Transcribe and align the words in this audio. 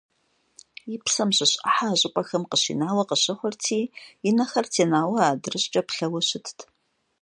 И 0.95 0.97
псэм 1.05 1.29
щыщ 1.35 1.51
Ӏыхьэ 1.61 1.87
а 1.93 1.99
щӀыпӀэхэм 1.99 2.43
къыщинауэ 2.49 3.03
къыщыхъурти, 3.09 3.79
и 4.27 4.31
нэхэр 4.37 4.65
тенауэ 4.73 5.19
адрыщӀкӀэ 5.31 5.81
плъэуэ 5.87 6.21
щытт. 6.27 6.59